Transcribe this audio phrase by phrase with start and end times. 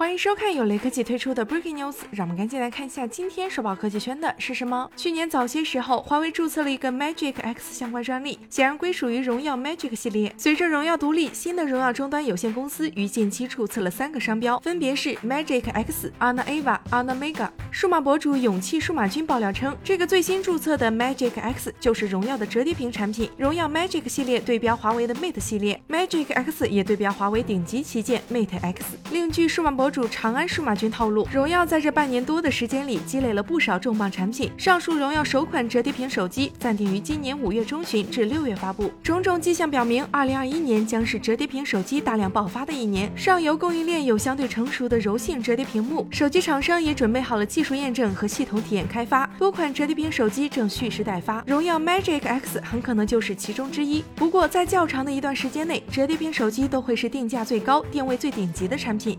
[0.00, 4.90] 欢迎收看由雷科技推出的 Breaking News，让我们赶紧来看一下今天首报科技圈的是什么。
[4.96, 10.34] 去年早些时候，华为注册了一个 Magic X 相关专利，显然归属于荣耀 Magic 系列。
[10.38, 17.50] 随着荣耀独立，新的荣耀终端有限公司于近期注册了三个商标，分别是 Magic X、Ana Eva、Ana Mega。
[17.72, 23.30] 数码博主勇气数码君爆料称，这个最新注册的 Magic X 就是荣耀的折叠屏产品。
[23.36, 28.98] 荣耀 Magic 系列对标华为的 Mate 系列，Magic X 也对标华为顶级旗舰 Mate X。
[29.12, 34.50] 另据数码博主长安数码君透露，荣耀在这半年多的时间里积累了不少重磅产品。
[34.58, 38.90] 上述荣耀首款折叠屏手机暂定于今年五月中旬至六月发布。
[39.00, 43.10] 种种迹象表明，二零二一年将是折叠屏手机大量爆发的一年。
[43.16, 51.44] 上游供应链有相对成熟的柔性折叠屏幕，手机厂商也准备好了技术验证和系统体验开发，多款折叠屏手机正蓄势待发。
[51.46, 54.02] 荣耀 Magic X 很可能就是其中之一。
[54.16, 59.18] 不过，在较长的一段时间内，折叠屏手机都会是定价最高、定位最顶级的产品。